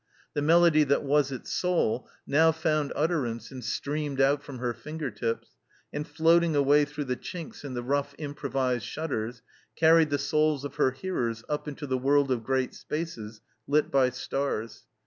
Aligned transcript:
The 0.33 0.41
melody 0.41 0.83
that 0.85 1.03
was 1.03 1.31
its 1.31 1.53
soul 1.53 2.09
now 2.25 2.51
found 2.51 2.91
utterance 2.95 3.51
and 3.51 3.63
streamed 3.63 4.19
out 4.19 4.41
from 4.41 4.57
her 4.57 4.73
finger 4.73 5.11
tips, 5.11 5.49
and 5.93 6.07
floating 6.07 6.55
away 6.55 6.85
through 6.85 7.03
the 7.03 7.15
chinks 7.15 7.63
in 7.63 7.75
the 7.75 7.83
rough 7.83 8.15
improvised 8.17 8.83
shutters, 8.83 9.43
carried 9.75 10.09
the 10.09 10.17
souls 10.17 10.65
of 10.65 10.77
her 10.77 10.89
hearers 10.89 11.43
up 11.47 11.67
into 11.67 11.85
the 11.85 11.99
world 11.99 12.31
of 12.31 12.43
great 12.43 12.73
spaces 12.73 13.41
lit 13.67 13.91
by 13.91 14.09
stars. 14.09 14.87